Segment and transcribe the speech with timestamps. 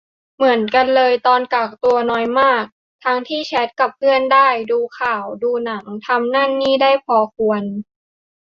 [0.35, 2.63] เหมือนกันเลย ตอนกักตัว นอยมาก
[3.03, 7.63] ทั้งที่ก็แชตกับเพื่อนได้ ดูข่าว ดูหนัง ทำนั่นนี่ได้พอควร